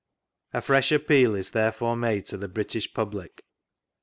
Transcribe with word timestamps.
A 0.51 0.63
fresh 0.63 0.91
appeal 0.91 1.35
is 1.35 1.51
therefore 1.51 1.95
made 1.95 2.25
to 2.25 2.37
the 2.37 2.47
British 2.47 2.91
Public. 2.91 3.45